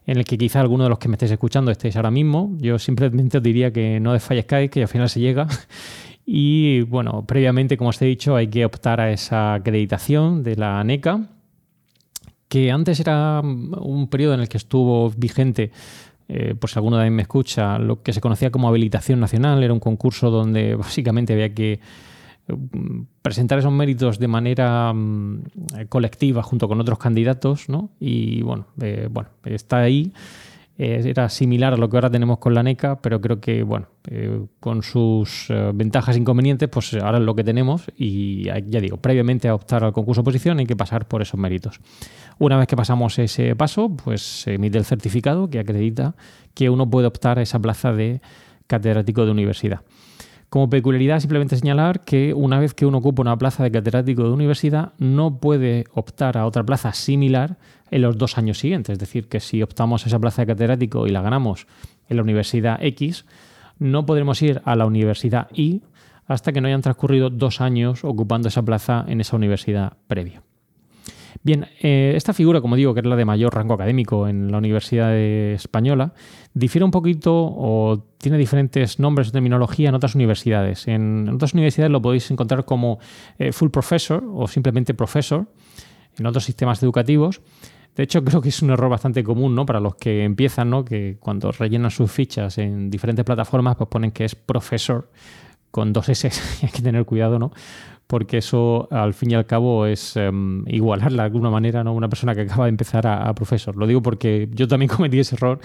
[0.06, 2.56] en el que quizá alguno de los que me estéis escuchando estéis ahora mismo.
[2.58, 5.48] Yo simplemente os diría que no desfallezcáis, que al final se llega.
[6.24, 10.78] Y bueno, previamente, como os he dicho, hay que optar a esa acreditación de la
[10.78, 11.26] ANECA,
[12.48, 15.72] que antes era un periodo en el que estuvo vigente
[16.34, 19.74] eh, por si alguno de me escucha, lo que se conocía como habilitación nacional, era
[19.74, 22.56] un concurso donde básicamente había que eh,
[23.20, 25.42] presentar esos méritos de manera mm,
[25.90, 27.90] colectiva junto con otros candidatos, ¿no?
[28.00, 30.10] Y bueno, eh, bueno, está ahí.
[30.78, 33.88] era similar a lo que ahora tenemos con la NECA, pero creo que, bueno,
[34.58, 39.48] con sus ventajas e inconvenientes, pues ahora es lo que tenemos y ya digo, previamente
[39.48, 41.80] a optar al concurso oposición hay que pasar por esos méritos.
[42.38, 46.16] Una vez que pasamos ese paso, pues se emite el certificado que acredita
[46.54, 48.20] que uno puede optar a esa plaza de
[48.66, 49.82] catedrático de universidad.
[50.48, 54.30] Como peculiaridad, simplemente señalar que una vez que uno ocupa una plaza de catedrático de
[54.30, 57.56] universidad, no puede optar a otra plaza similar
[57.90, 58.92] en los dos años siguientes.
[58.94, 61.66] Es decir, que si optamos a esa plaza de catedrático y la ganamos
[62.08, 63.24] en la universidad X,
[63.82, 65.82] no podremos ir a la universidad Y
[66.26, 70.42] hasta que no hayan transcurrido dos años ocupando esa plaza en esa universidad previa.
[71.42, 74.58] Bien, eh, esta figura, como digo, que es la de mayor rango académico en la
[74.58, 76.12] Universidad Española,
[76.54, 80.86] difiere un poquito o tiene diferentes nombres o terminología en otras universidades.
[80.86, 83.00] En otras universidades lo podéis encontrar como
[83.38, 85.46] eh, full professor o simplemente professor
[86.16, 87.40] en otros sistemas educativos.
[87.96, 89.66] De hecho, creo que es un error bastante común ¿no?
[89.66, 90.84] para los que empiezan, ¿no?
[90.84, 95.10] que cuando rellenan sus fichas en diferentes plataformas, pues ponen que es profesor
[95.70, 96.30] con dos S.
[96.62, 97.52] Hay que tener cuidado, ¿no?
[98.12, 101.94] porque eso al fin y al cabo es um, igualarla de alguna manera ¿no?
[101.94, 103.74] una persona que acaba de empezar a, profesor.
[103.74, 105.60] Lo digo porque yo también cometí ese error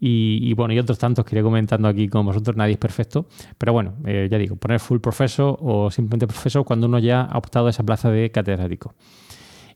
[0.00, 3.26] y, bueno, y otros tantos que iré comentando aquí con vosotros, nadie es perfecto,
[3.58, 7.36] pero bueno, eh, ya digo, poner full profesor o simplemente profesor cuando uno ya ha
[7.36, 8.94] optado a esa plaza de catedrático.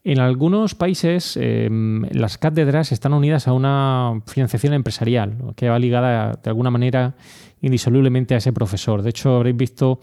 [0.08, 6.38] En algunos países em, las cátedras están unidas a una financiación empresarial que va ligada
[6.40, 7.16] de alguna manera
[7.60, 9.02] indisolublemente a ese profesor.
[9.02, 9.98] De hecho, habréis visto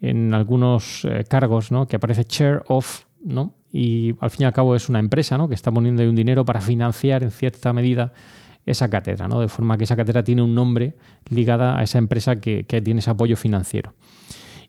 [0.00, 1.68] en algunos eh, cargos.
[1.88, 3.54] Que aparece Chair of, ¿no?
[3.72, 5.38] Y al fin y al cabo es una empresa.
[5.46, 8.12] Que está poniendo un dinero para financiar en cierta medida
[8.64, 9.38] esa cátedra, ¿no?
[9.38, 10.96] De forma que esa cátedra tiene un nombre
[11.30, 13.94] ligada a esa empresa que, tiene ese apoyo financiero.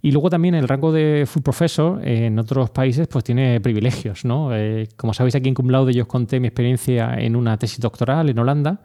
[0.01, 4.55] Y luego también el rango de full professor en otros países pues tiene privilegios, ¿no?
[4.55, 7.79] Eh, como sabéis aquí en Cum Laude yo os conté mi experiencia en una tesis
[7.79, 8.81] doctoral en Holanda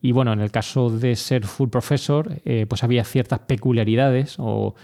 [0.00, 4.74] y bueno, en el caso de ser full professor eh, pues había ciertas peculiaridades o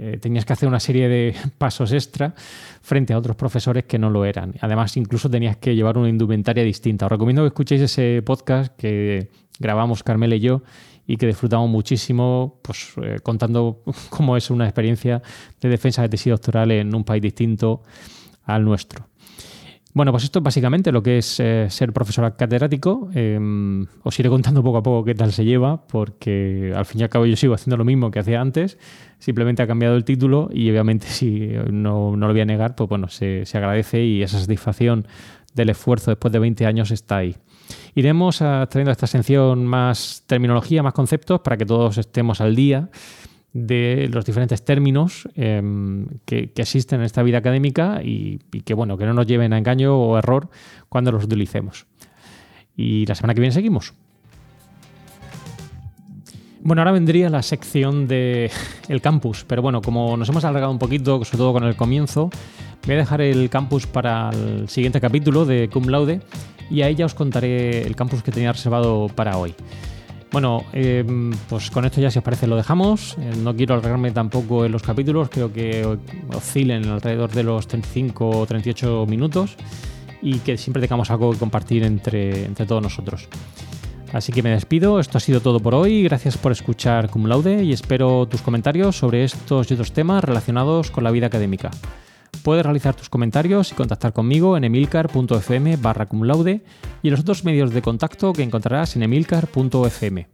[0.00, 2.34] eh, tenías que hacer una serie de pasos extra
[2.80, 4.54] frente a otros profesores que no lo eran.
[4.60, 7.06] Además, incluso tenías que llevar una indumentaria distinta.
[7.06, 9.28] Os recomiendo que escuchéis ese podcast que
[9.58, 10.62] grabamos Carmela y yo
[11.04, 15.20] y que disfrutamos muchísimo pues, eh, contando cómo es una experiencia
[15.60, 17.82] de defensa de tesis doctoral en un país distinto
[18.44, 19.07] al nuestro.
[19.94, 23.08] Bueno, pues esto es básicamente lo que es eh, ser profesor catedrático.
[23.14, 27.04] Em, os iré contando poco a poco qué tal se lleva, porque al fin y
[27.04, 28.78] al cabo yo sigo haciendo lo mismo que hacía antes,
[29.18, 32.88] simplemente ha cambiado el título y obviamente si no, no lo voy a negar, pues
[32.88, 35.06] bueno, se, se agradece y esa satisfacción
[35.54, 37.36] del esfuerzo después de 20 años está ahí.
[37.94, 42.90] Iremos trayendo a esta sección más terminología, más conceptos para que todos estemos al día
[43.52, 49.06] de los diferentes términos em, que, existen en esta vida académica y, que bueno, que
[49.06, 50.50] no nos lleven a engaño o error
[50.88, 51.86] cuando los utilicemos.
[52.76, 53.94] Y la semana que viene seguimos.
[56.60, 58.50] Bueno, ahora vendría la sección de
[58.88, 62.30] el campus, pero bueno, como nos hemos alargado un poquito, sobre todo con el comienzo,
[62.84, 66.20] voy a dejar el campus para el siguiente capítulo de Cum Laude
[66.70, 69.54] y a ella os contaré el campus que tenía reservado para hoy.
[70.30, 73.16] Bueno, em, pues con esto ya si os parece lo dejamos.
[73.18, 75.98] Eh, no quiero alargarme tampoco en los capítulos, creo que
[76.34, 79.56] oscilen alrededor de los 35 o 38 minutos
[80.20, 83.28] y que siempre tengamos algo que compartir entre, entre todos nosotros.
[84.12, 87.62] Así que me despido, esto ha sido todo por hoy, gracias por escuchar Cum Laude
[87.62, 91.70] y espero tus comentarios sobre estos y otros temas relacionados con la vida académica.
[92.48, 96.64] Puedes realizar tus comentarios y contactar conmigo en emilcar.fm barra cumlaude
[97.02, 100.28] y en los otros medios de contacto que encontrarás en emilcar.fm.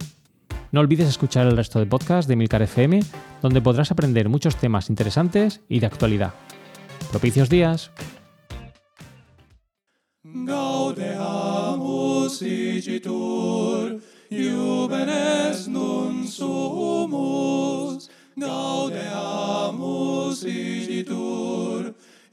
[0.71, 3.01] No olvides escuchar el resto de podcast de Emilcar FM,
[3.41, 6.33] donde podrás aprender muchos temas interesantes y de actualidad.
[7.11, 7.91] Propicios días.